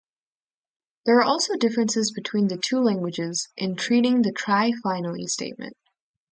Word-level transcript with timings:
There 1.05 1.19
are 1.19 1.23
also 1.23 1.55
differences 1.57 2.09
between 2.09 2.47
the 2.47 2.57
two 2.57 2.79
languages 2.79 3.49
in 3.55 3.75
treating 3.75 4.23
the 4.23 4.31
try-finally 4.31 5.27
statement. 5.27 5.77